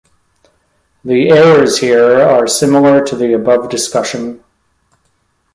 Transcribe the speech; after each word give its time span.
The 1.05 1.29
errors 1.29 1.77
here 1.77 2.21
are 2.23 2.47
similar 2.47 3.05
to 3.05 3.15
the 3.15 3.33
above 3.35 3.69
discussion. 3.69 4.43